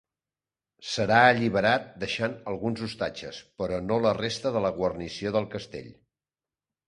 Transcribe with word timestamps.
Serà 0.91 1.17
alliberat 1.33 1.83
deixant 2.03 2.33
alguns 2.53 2.81
ostatges, 2.87 3.41
però 3.63 3.79
no 3.91 3.99
la 4.07 4.13
resta 4.21 4.53
de 4.57 4.63
la 4.67 4.75
guarnició 4.81 5.37
del 5.39 5.49
castell. 5.57 5.93